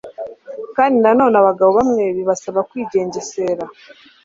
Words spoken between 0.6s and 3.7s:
kandi nanone abagabo bamwe bibasaba kwigengesera